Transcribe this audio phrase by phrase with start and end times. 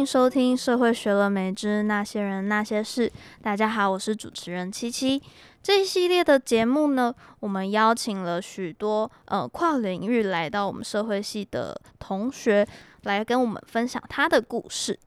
[0.00, 3.06] 迎收听《社会学了没之那些人那些事》。
[3.42, 5.22] 大家好，我是主持人七七。
[5.62, 12.66] 这一系列的节目呢，我们邀请了许多呃跨领域来到我们社会系的同学，
[13.02, 14.98] 来跟我们分享他的故事。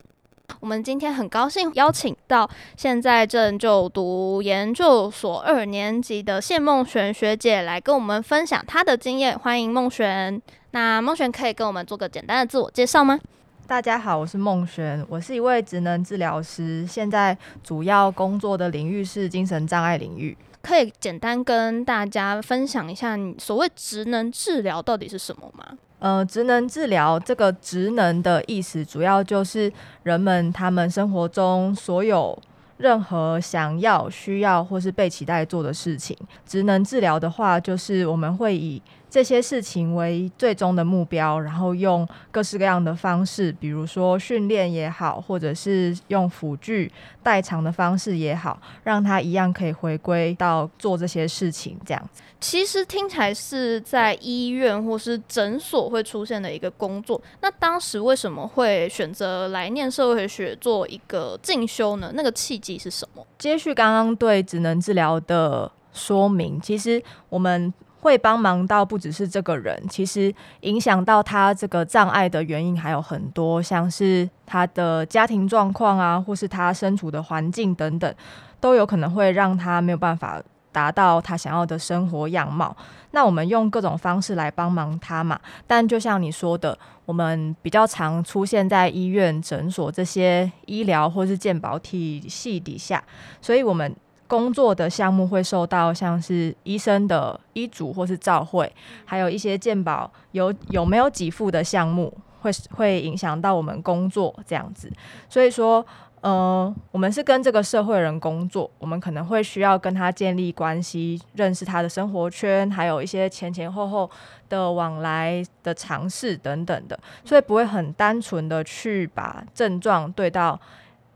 [0.59, 2.47] 我们今天很高兴邀请到
[2.77, 9.37] 现在正就读研究所二年级的谢梦璇学姐来跟我们分享她的经验。
[9.39, 10.39] 欢迎孟璇。
[10.69, 13.19] 那孟璇可以跟我们做个简单的自我介绍吗？
[13.65, 20.37] 大家好，我是孟璇，我是一位职能治疗师，现在主要工作的领域是精神障碍领域。
[20.61, 25.77] 可以简单跟大家分享一下，你所谓职能治疗到底是什么吗？
[25.99, 29.71] 呃，职能治疗这个职能的意思，主要就是
[30.03, 32.37] 人们他们生活中所有
[32.77, 36.15] 任何想要、需要或是被期待做的事情。
[36.45, 38.81] 职能治疗的话，就是我们会以
[39.13, 51.77] 这些事情为最终的目标，然后用各式各样的方式，比如说训练也好，或者是用辅具代偿的方式也好，让他一样可以回归到做这些事情。
[51.85, 57.21] 这样子，其实听起来是在医院或是诊所会出现的一个工作。
[57.41, 62.11] 那当时为什么会选择来念社会学做一个进修呢？
[62.15, 63.23] 那个契机是什么？
[63.37, 66.99] 接续刚刚对职能治疗的说明，其实
[67.29, 67.71] 我们。
[68.03, 78.13] 会帮忙到不只是这个人，其实影响到他这个障碍的原因还有很多，像是他的家庭状况啊，或是他身处的环境等等，
[78.59, 80.43] 都有可能会让他没有办法
[80.73, 82.75] 达到他想要的生活样貌。
[83.11, 93.01] 那我们用各种方式来帮忙他嘛，但就像你说的，我们比较常出现在医院、诊所这些医疗或是健保体系底下，
[93.41, 93.95] 所以我们。
[94.27, 98.71] 工作的项目会受到像是医生的医嘱或是照会，
[99.05, 104.91] 还有一些健保有有没有给付的项目，会会影响到我们工作这样子。
[105.29, 105.85] 所以说，
[106.21, 114.09] 呃，我们是跟这个社会人工作，我们可能会需要跟他建立关系，认识他的生活圈，还有一些前前后后
[114.49, 120.59] 的往来的尝试等等的，所以不会很单纯的去把症状对到。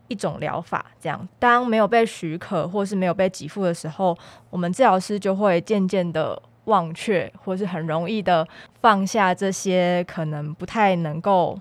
[0.08, 4.16] 一种疗法，这样当没有被许可或是没有被给付的时候，
[4.50, 8.46] 我们治疗师就会渐渐的忘却，或是很容易的
[8.80, 11.58] 放下这些可能不太能够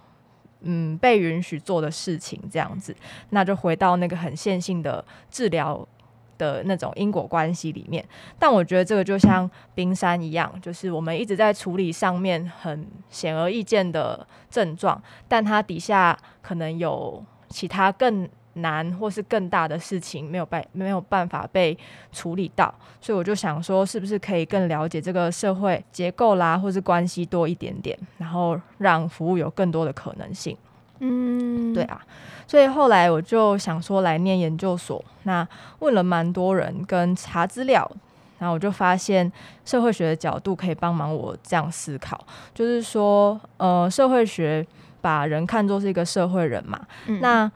[0.62, 2.96] 嗯被允许做的事情，这样子，
[3.30, 5.88] 那就回到那个很线性的治疗
[6.38, 8.04] 的那种因果关系里面。
[8.40, 21.78] 但我觉得这个就像冰山一样，就是我们一直在处理上面很显而易见的症状，但它底下可能有其他更难或是更大的事情没有办没有办法被
[22.12, 30.56] 处理到，所以我就想说，是不是可以更了解这个社会结构啦，或是关系多一点点，然后让服务有更多的可能性。
[31.00, 32.02] 嗯，对啊，
[32.48, 35.48] 所以后来我就想说来念研究所，那
[35.80, 37.90] 问了蛮多人跟查资料，
[38.40, 39.32] 然后我就发现
[39.64, 42.20] 社会学的角度可以帮忙我这样思考，
[42.54, 44.66] 就是说，呃，社会学。
[45.00, 47.50] 把人看作是一个社会人嘛，嗯、那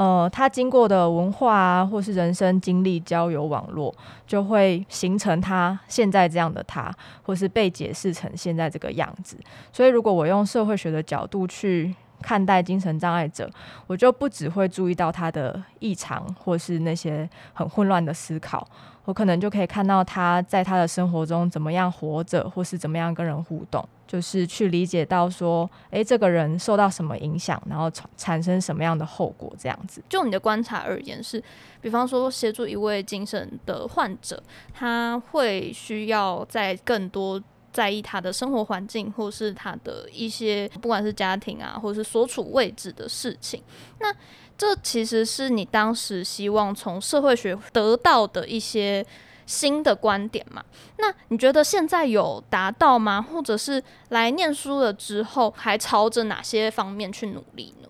[0.00, 3.94] 呃，他经过的文化啊，或是人生经历、交友网络，
[4.26, 6.90] 就会形成他现在这样的他，
[7.22, 9.36] 或是被解释成现在这个样子。
[9.70, 13.50] 所以，如果我用社会学的角度去看待精神障碍者，
[13.86, 18.66] 我就不只会注意到他的异常，或是那些很混乱的思考。
[19.06, 30.02] 我可能就可以看到他在他的生活中怎么样活着，或是怎么样跟人互动，就是去理解到说，诶，这个人受到什么影响，然后产生什么样的后果，这样子。
[30.08, 31.42] 就你的观察而言是，
[31.80, 34.40] 比方说协助一位精神的患者，
[34.72, 37.42] 他会需要在更多
[37.72, 43.62] 在意他的生活环境，或是他的一些不管是家庭啊，或是所处位置的事情，
[44.00, 44.14] 那。
[44.60, 49.02] 这其实是你当时希望从社会学得到的一些
[49.46, 50.62] 新的观点嘛？
[50.98, 53.22] 那你觉得现在有达到吗？
[53.22, 57.88] 或者是来念书了之后，还朝着哪些方面去努力呢？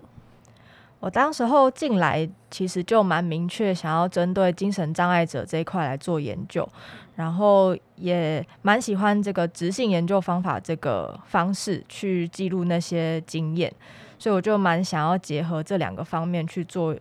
[1.01, 6.69] 我当时候进来，其实就蛮明确，想要针对精神障碍者这一块来做研究，
[7.17, 13.73] 然后也蛮喜欢这个质性研究方法这个方式去记录那些经验。
[14.19, 16.95] 所以我就蛮想要结合这两个方面去做，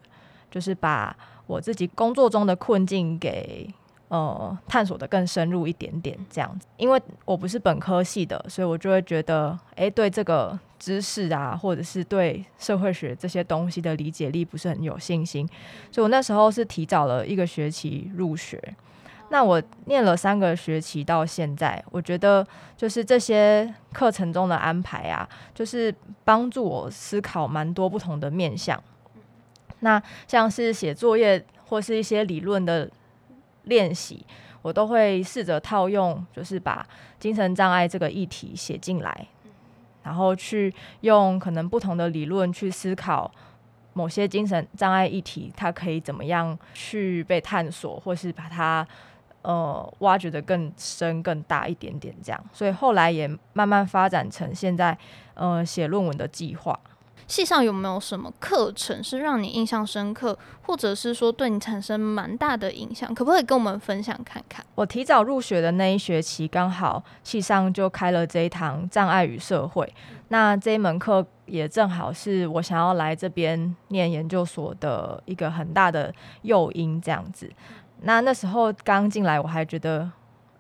[0.50, 1.16] 就是把
[1.48, 3.68] 我自己工作中的困境给
[4.08, 6.66] 呃探索得更深入一点点这样子。
[6.78, 15.46] 因为我不是本科系的，所以我就会觉得，哎、对这个知识啊，或者是对社会学这些东西的理解力不是很有信心。
[15.92, 18.58] 所以我那时候是提早了一个学期入学。
[19.32, 22.46] 那我念了三个学期到现在，我觉得
[22.76, 25.94] 就是这些课程中的安排啊，就是
[26.24, 28.82] 帮助我思考蛮多不同的面向。
[29.82, 32.90] 那像是写作业或是一些理论的
[33.64, 34.26] 练习，
[34.62, 36.86] 我都会试着套用，就是把
[37.20, 39.28] 精神障碍这个议题写进来，
[40.04, 43.32] 然后去用可能不同的理论去思考
[43.94, 48.86] 某些精神障碍议题，它可以怎么样去被探索，或是把它
[49.42, 52.44] 呃挖掘的更深、更大一点点这样。
[52.52, 54.98] 所以后来也慢慢发展成现在
[55.34, 56.80] 呃写论文的计划。
[57.28, 63.14] 系上有没有什么课程是让你印象深刻，或者是说对你产生蛮大的影响？
[63.14, 64.66] 可不可以跟我们分享看看？
[64.74, 69.94] 我提早入学的那一学期，刚好系上就开了这一堂障碍与社会，
[70.30, 77.48] 那这一门课也正好是我想要来这边念研究所的一个很大的诱因，这样子。
[78.02, 80.10] 那那时候刚进来，我还觉得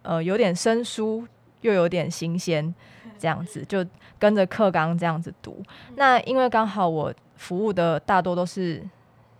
[0.01, 1.25] 呃有点生疏，
[1.61, 2.73] 又有点新鲜。
[3.17, 3.85] 这样子 就
[4.17, 5.61] 跟着课纲这样子读，
[5.97, 8.81] 那因为刚好我服务的大多都是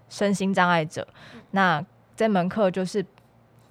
[0.10, 1.08] 身心障碍者，
[1.52, 1.82] 那
[2.14, 3.06] 这门课就是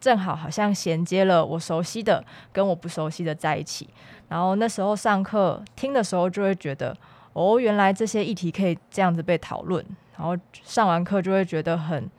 [0.00, 3.86] 正好好像衔接了我熟悉的跟我不熟悉的在一起，
[4.30, 6.96] 然后那时候上课听的时候就会觉得，
[7.34, 9.84] 哦，原来这些议题可以这样子被讨论，
[10.16, 12.10] 然后上完课就会觉得很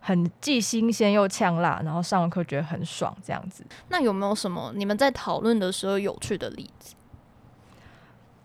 [0.00, 3.64] 很既新鲜又呛辣，然后上完课觉得很爽这样子。
[3.88, 6.94] 那有没有什么你们在讨论的时候有趣的例子？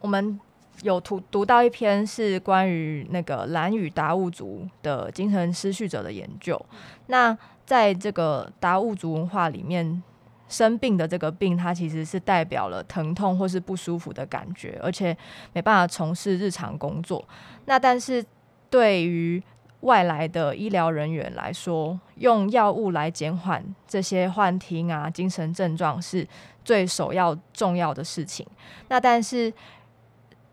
[0.02, 0.40] 我们
[0.84, 6.64] 有读读到一篇是关于那个兰屿达悟族的精神失序者的研究。
[7.08, 7.36] 那
[7.66, 10.04] 在这个达悟族文化里面，
[10.48, 15.18] 生病的这个病，它其实是代表了疼痛或是不舒服的感觉，而且
[15.54, 17.26] 没办法从事日常工作。
[17.66, 18.24] 那但是
[18.70, 19.42] 对于
[19.86, 26.28] 外来的医疗人员来说，用药物来减缓这些幻听啊、精神症状是
[26.64, 28.46] 最首要重要的事情。
[28.90, 29.54] 那但是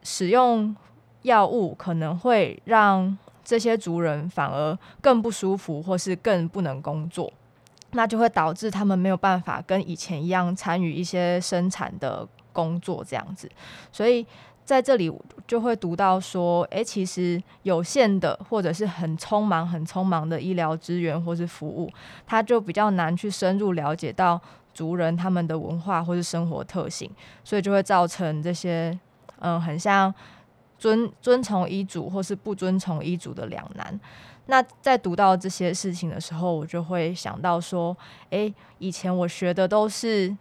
[0.02, 0.76] 使用
[1.22, 7.32] 药物可能会让这些族人反而更不舒服，或是更不能工作，
[7.92, 13.50] 那就会导致他们没有办法跟以前一样参与一些生产的工作这样子。
[13.90, 14.26] 所以
[14.64, 15.12] 在这里
[15.46, 21.90] 就会读到说，诶，其实有限的或者是很匆忙、很匆忙的医疗资源或是服务，
[22.26, 24.40] 他就比较难去深入了解到
[24.72, 27.10] 族人他们的文化或是生活特性，
[27.44, 28.98] 所以就会造成这些。
[29.44, 30.14] 嗯，很像
[30.78, 34.00] 遵遵从医嘱或是不遵从医嘱的两难。
[34.46, 37.96] 那在读到这些事情的时候，我就会想到说，
[38.30, 40.32] 诶，以前我学的都是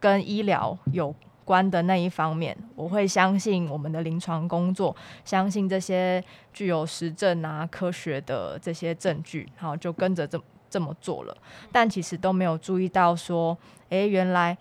[0.00, 4.94] 跟医疗有观的那一方面，我会相信我们的临床工作，
[5.24, 6.22] 相信这些
[6.52, 10.40] 具有实证啊、科学的这些证据，然后就跟着这
[10.70, 11.36] 这么做了。
[11.70, 13.56] 但其实都没有注意到说，
[13.88, 14.56] 诶，原来。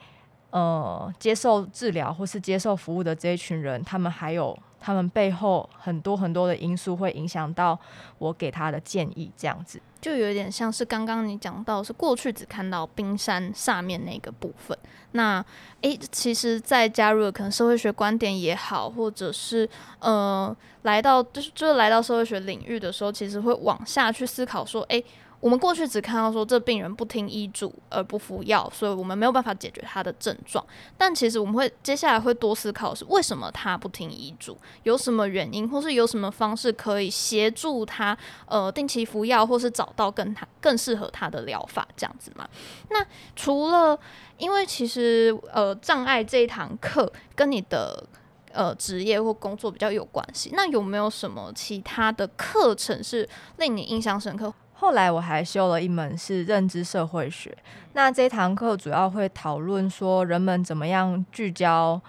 [0.54, 7.80] 呃，接受治疗或是接受服务的这一群人，他们还有他们背后很多很多的因素会影响到
[8.18, 14.78] 我给他的建议，这样子就有点像是刚刚你讲到，是过去只看到冰山下面那个部分。
[15.12, 15.46] 那
[15.82, 19.70] 诶，其实，在加入了可能社会学观点也好，或者是
[20.00, 25.04] 呃，来到就是就是来到社会学领域的时候，其实会往下去思考说，诶。
[25.42, 30.64] 我们过去只看到说这病人不听医嘱而不服药，所以我们没有办法解决他的症状。
[30.98, 42.48] 但其实我们会接下来会多思考是为什么他不听医嘱，有什么原因，或是有什么方式可以协助他呃定期服药，或是找到更他更适合他的疗法这样子嘛？
[42.92, 43.04] 那
[43.36, 44.00] 除了
[44.38, 48.04] 因为其实呃障碍这一堂课跟你的
[48.52, 54.54] 呃职业或工作比较有关系，那有没有什么其他的课程是令你印象深刻？
[54.82, 57.56] 后来我还修了一门是认知社会学，
[57.94, 62.02] 那这堂课主要会讨论说人们怎么样聚焦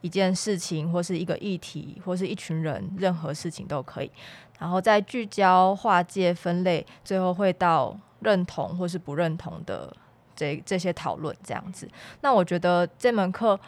[0.00, 4.10] 一件事情或是一个议题或是一群人，任何事情都可以，
[4.60, 9.92] 然后再聚焦、划界、分类，最后会到认同或是不认同的
[10.36, 11.88] 这这些讨论这样子。
[12.20, 13.58] 那我觉得这门课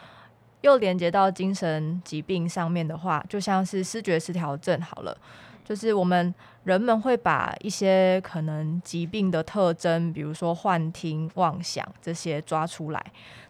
[0.61, 5.17] 又连接到精神疾病上面的话，就像是视觉失调症好了。
[5.63, 13.03] 就是我们人们会把一些可能疾病的特征，比如说幻听、妄想这些抓出来，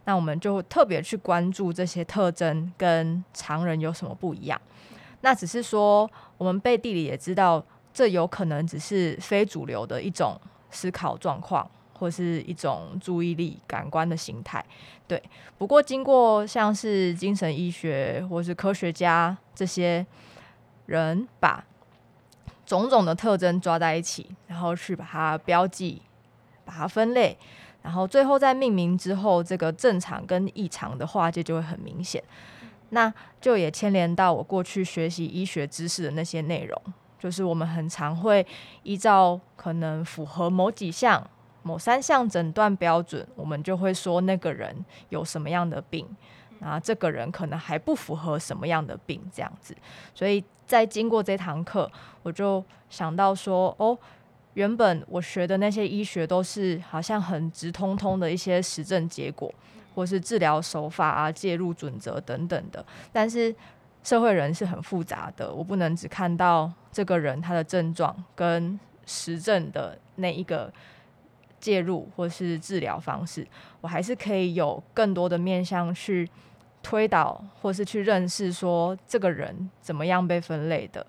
[0.06, 4.62] 那我们就特别去关注这些特征跟常人有什么不一样。
[5.22, 10.40] 那只是说，我们背地里也知道，这有可能只是非主流的一种
[10.70, 14.64] 思考状况，或是一种注意力、感官的形态。
[15.08, 15.22] 对，
[15.58, 20.06] 不过经过像是精神医学或是科学家这些
[20.88, 21.64] 人把
[22.74, 26.02] 种种的特征抓在一起，然后去把它标记、
[26.66, 27.38] 把它分类，
[27.84, 32.24] 然后最后在命名之后，这个正常跟异常的划界就会很明显。
[32.90, 36.82] 那就也牵连到我过去学习医学知识的那些内容，
[37.20, 38.44] 就是我们很常会
[38.82, 41.24] 依照可能符合某几项、
[41.62, 46.08] 某三项诊断标准，我们就会说那个人有什么样的病，
[46.64, 49.76] 啊，这个人可能还不符合什么样的病这样子。
[50.16, 51.92] 所以在经过这堂课，
[52.22, 53.98] 我就想到说，哦。
[54.56, 59.52] 原本我学的那些医学都是好像很直通通的一些实证结果，
[59.96, 62.86] 或是治疗手法啊、介入准则等等的。
[63.12, 63.56] 但是
[64.04, 70.72] 社会人是很复杂的，我不能只看到这个人他的症状跟实证的那一个
[71.60, 73.48] 介入或是治疗方式，
[73.82, 76.30] 我还是可以有更多的面向去
[76.84, 81.04] 推导，或是去认识说这个人怎么样被分类的。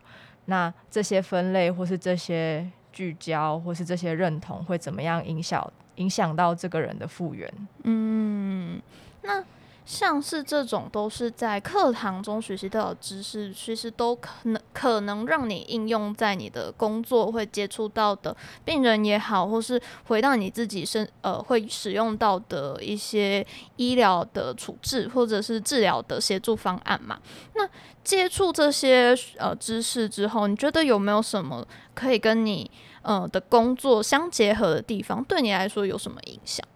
[0.47, 2.66] 那这些分类或是这些。
[2.95, 7.52] 聚焦或是这些认同会怎么样影响影响到这个人的复原？
[7.83, 8.81] 嗯，
[9.23, 9.43] 那
[9.87, 27.19] 像是这种都是在课堂中学习到的知识，其实都可能可能让你应用在你的工作会接触到的病人也好，或是回到你自己身呃会使用到的一些医疗的处置或者是治疗的协助方案嘛。
[27.55, 27.69] 那
[28.03, 32.71] 接触这些呃知识之后，你觉得有没有什么可以跟你
[33.03, 35.23] 呃的工作相结合的地方？
[35.25, 36.67] 对你来说有什么影响？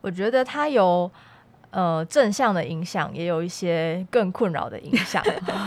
[0.00, 1.10] 我觉得它有
[1.76, 5.22] 呃正向的影响，也有一些更困扰的影响。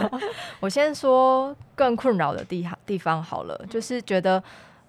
[0.60, 4.44] 我先说更困扰的地地方好了，就是觉得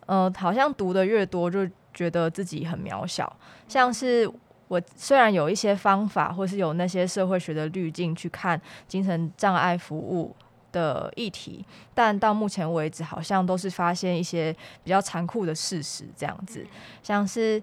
[0.07, 3.31] 呃好像读的越多，就觉得自己很渺小，
[3.69, 4.31] 像是。
[4.71, 10.33] 我虽然有一些方法，或是有那些社会学的滤镜去看精神障碍服务
[10.71, 16.05] 的议题，但到目前为止，好像都是发现一些比较残酷的事实。
[16.17, 16.65] 这样子，
[17.03, 17.61] 像是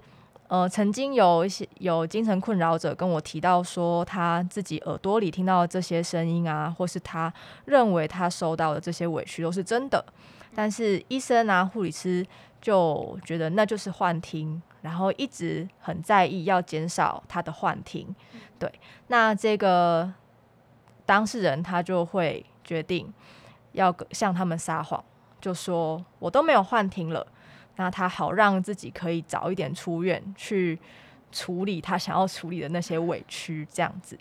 [0.47, 7.33] 呃，曾经有一些有精神困扰者跟我提到说，他自己耳朵里听到的这些声音啊，或是他
[7.65, 10.03] 认为他受到的这些委屈都是真的，
[10.55, 12.25] 但是医生啊、护理师
[12.61, 14.61] 就觉得那就是幻听。
[14.81, 18.15] 然后一直很在意要减少他的幻听，
[18.57, 18.71] 对，
[19.07, 20.13] 那这个
[21.05, 23.11] 当事人他就会决定
[23.73, 25.03] 要向他们撒谎，
[25.41, 27.25] 就说我都没有幻听了，
[27.77, 30.77] 那他好让自己可以早一点出院去
[31.31, 34.19] 处理他想要处理的那些委屈，这样子。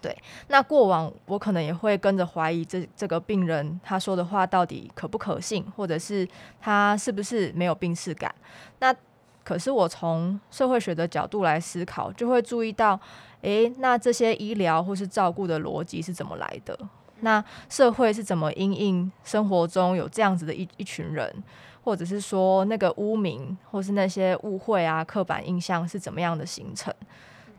[0.00, 0.16] 对，
[0.48, 6.26] 那过往我可能也会跟着怀疑这这个病人他说的话到底可不可信，或者是
[6.60, 8.34] 他是不是没有病识感，
[8.78, 8.94] 那。
[9.42, 13.00] 可是我从社会学的角度来思考，就会注意到，
[13.40, 16.78] 诶，那这些医疗或是照顾的逻辑是怎么来的？
[17.20, 21.42] 那社会是怎么因应生活中有这样子的一一群人，
[21.82, 26.92] 或者是说那个污名或是那些误会啊、刻板印象是怎么样的形成？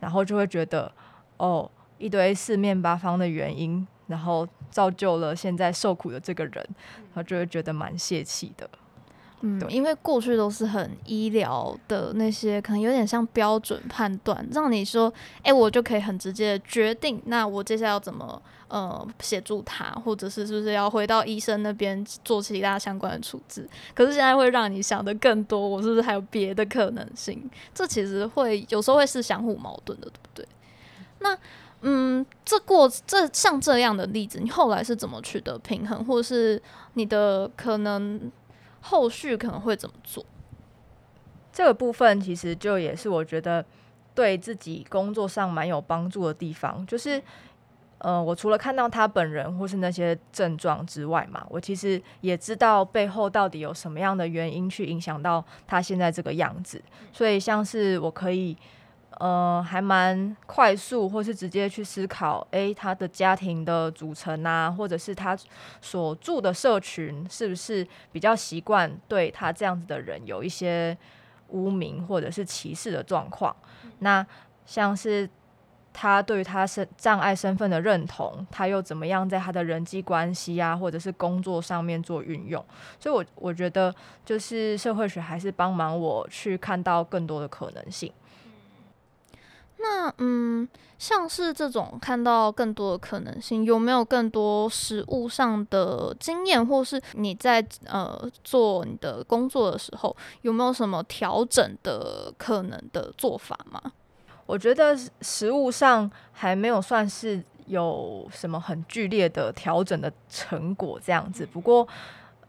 [0.00, 0.90] 然后就会觉得，
[1.36, 8.68] 哦，一堆四面八方的原因，然后造就了现在受苦的这个人，然后就会觉得蛮泄气的。
[9.44, 23.68] 嗯，因为过去都是很医疗的那些，可能有点像标准判断，让你说，哎、我就可以很直接的决定，那我接下来要怎么呃协助他，或者是是不是要回到医生那边做其他相关的处置？
[23.94, 27.50] 可是现在会让你想的更多，我是不是还有别的可能性？
[27.74, 30.46] 这其实会有时候会是相互矛盾的，对不对？
[31.18, 31.36] 那
[31.80, 36.62] 嗯，这过这像这样的例子，你后来是怎么取得平衡，或者是
[36.94, 38.30] 你的可能？
[38.82, 40.24] 后续可能会怎么做？
[41.50, 43.64] 这个部分其实就也是我觉得
[44.14, 47.22] 对自己工作上蛮有帮助的地方，就是
[47.98, 58.56] 呃，我除了看到他本人或是那些症状之外嘛，我其实也知道背后到底有什么样的原因去影响到他现在这个样子，所以像是我可以。
[59.18, 65.36] 呃，还蛮快速，或是直接去思考，诶，他的家庭的组成啊，或者是他
[65.80, 70.96] 所住的社群，是不是比较习惯对他这样子的人有一些
[71.48, 73.54] 污名或者是歧视的状况？
[73.98, 74.26] 那
[74.64, 75.28] 像是
[75.92, 82.64] 他对于他身障碍身份的认同，他又怎么样在他的人际关系啊，或者是工作上面做运用？
[82.98, 88.10] 所以我，我我觉得就是社会学还是帮忙我去看到更多的可能性。
[89.82, 103.80] 那嗯，像是这种看到更多的可能性，有没有更多实务上的经验，或是你在呃做你的工作的时候，有没有什么调整的可能的做法吗？
[104.46, 111.46] 我觉得实务上还没有算是有什么很剧烈的调整的成果这样子。
[111.46, 111.86] 不过，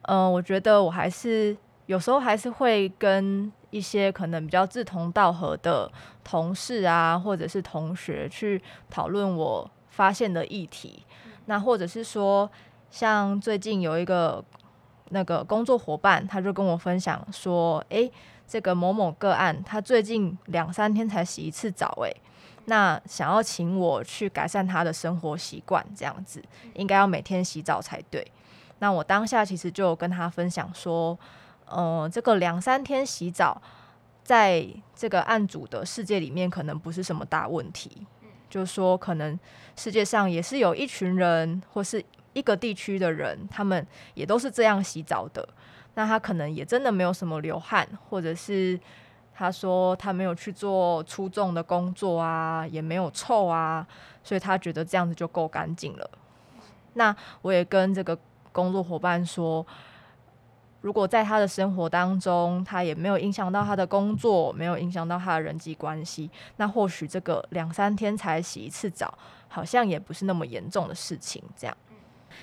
[0.04, 5.92] 嗯、呃，我觉得我还是有时候还是会跟一些可能比较志同道合的
[6.24, 11.06] 同事啊，或者是同学去讨论我发现的议题。
[11.46, 12.50] 那或者是说，
[12.90, 14.44] 像最近有一个
[15.10, 18.10] 那个工作伙伴，他就跟我分享说：“诶，
[18.48, 22.16] 这个某某个案，他最近两三天才洗一次澡，诶，
[22.66, 26.42] 那想要请我去改善他的生活习惯，这样子
[26.76, 28.26] 应该要每天洗澡才对。”
[28.80, 31.18] 那我当下其实就跟他分享说
[31.72, 33.62] ：“嗯，这个两三天洗澡，
[34.24, 38.06] 在这个案主的世界里面，可能不是什么大问题。”
[38.50, 39.40] 就是说，可能
[39.76, 42.04] 世界上也是有一群人，或是
[42.34, 45.48] 一个地区的人，他们也都是这样洗澡的。
[45.96, 48.80] 那他可能也真的没有什么流汗，或者是
[49.34, 53.88] 他说他没有去做出重的工作啊，也没有臭啊，
[54.24, 56.08] 所以他觉得这样子就够干净了。
[56.94, 58.16] 那我也跟这个
[58.52, 59.66] 工作伙伴说。
[60.84, 71.42] 如果在他的生活当中，他也没有影响到他的工作，没有影响到他的人际关系，那或许这个两三天才洗一次澡，好像也不是那么严重的事情。
[71.56, 71.78] 这样，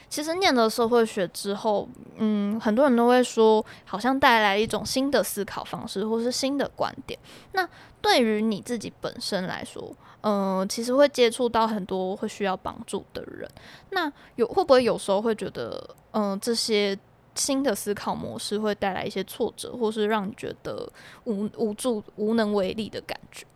[0.08, 7.20] 其实念了社会学之后，嗯，很多人都会说，好像带来一种新的思考方式，或是新的观点。
[7.52, 7.68] 那
[8.00, 13.46] 对于你自己本身来说，嗯、其实会接触到很多会需要帮助的人，
[13.90, 16.98] 那有会不会有时候会觉得，嗯、这些。
[17.34, 20.90] 新的思考模式会带来一些挫折，或是让你觉得
[21.24, 23.46] 无无助、无能为力的感觉。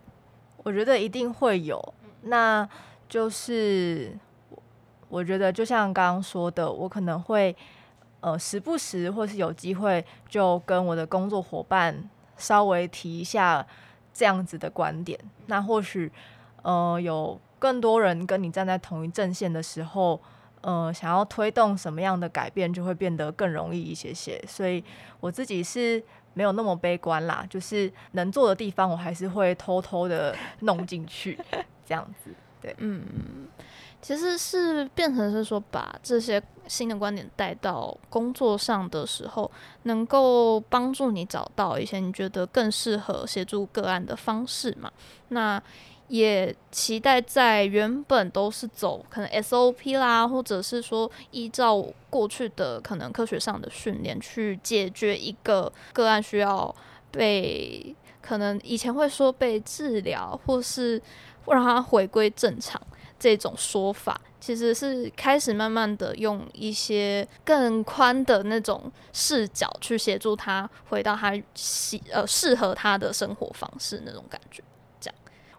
[0.63, 2.67] 我觉得一定会有，那
[3.07, 4.17] 就是
[5.09, 7.55] 我觉得就像刚刚说的，我可能会
[8.21, 13.65] 呃时不时或是有机会就跟我的工作伙伴稍微提一下
[14.13, 15.19] 这样子的观点。
[15.47, 16.11] 那或许
[16.63, 20.19] 呃有更多人跟你站在同一阵线的时候。
[20.65, 24.43] 呃，想要推动什么样的改变，就会变得更容易一些些。
[24.47, 24.83] 所以
[25.19, 26.03] 我自己是
[26.33, 31.37] 没有那么悲观啦，就是能做的地方，我还是会偷偷的弄进去，
[31.85, 32.31] 这样子。
[32.59, 33.47] 对，嗯，
[34.01, 39.51] 其实是变成是说，把这些新的观点带到工作上的时候，
[39.83, 44.91] 能够帮助你找到一些你觉得更适合协助个案的方式嘛。
[45.27, 45.61] 那
[46.07, 56.73] 也期待在原本都是走可能 SOP 啦，或者是说依照过去的可能科学上的训练去解决一个个案需要
[57.11, 61.01] 被可能以前会说被治疗，或是
[61.47, 62.81] 让他回归正常
[63.19, 74.63] 这种说法，其实是开始慢慢的用一些更宽的那种视角去协助他回到他喜呃适合他的生活方式那种感觉。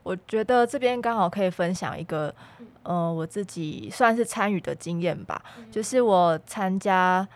[0.06, 2.32] 我觉得这边刚好可以分享一个，
[2.84, 7.26] 呃，我自己算是参与的经验吧，就是我参加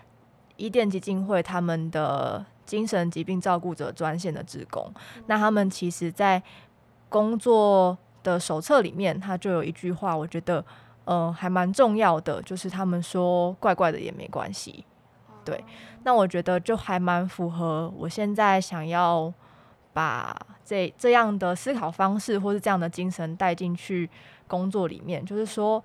[0.54, 4.88] 伊甸基金会他们的精神疾病照顾者专线的职工，
[5.26, 6.40] 那他们其实在
[7.08, 10.64] 工作的手册里面，他就有一句话，我觉得，
[11.06, 14.84] 呃，还蛮重要的，就是他们说怪怪的也没关系，
[15.44, 15.64] 对，
[16.04, 19.34] 那我觉得就还蛮符合我现在想要。
[19.92, 24.08] 把这这样的思考方式，或是这样的精神带进去
[24.46, 25.82] 工作里面，就是说，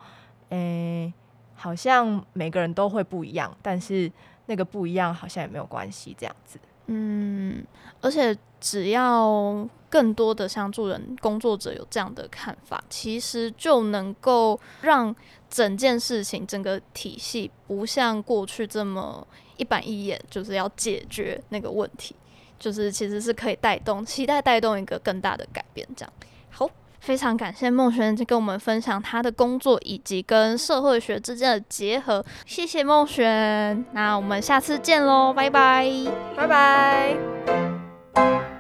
[0.50, 1.14] 诶，
[1.56, 4.12] 好像每个人都会不一样，但是
[4.46, 6.60] 那个不一样好像也没有关系，这样子。
[6.88, 7.66] 嗯，
[8.00, 15.16] 而且只要更多的像助人工作者有这样的看法，其实就能够让
[15.50, 22.16] 整件事情、整个体系不像过去这么一板一眼，就是要解决那个问题。
[22.60, 25.88] 就是其实是可以带动，期待带动一个更大的改变。
[25.96, 26.14] 这样
[26.50, 32.24] 好，非常感谢孟璇跟我们分享他的工作以及跟社会学之间的结合。
[32.46, 35.88] 谢谢孟璇，那我们下次见喽，拜拜，
[36.36, 38.55] 拜拜。